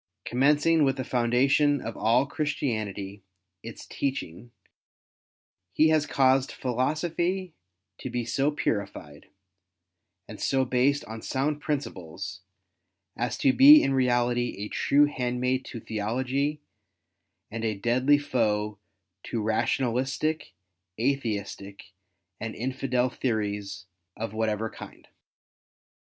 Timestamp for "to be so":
7.99-8.49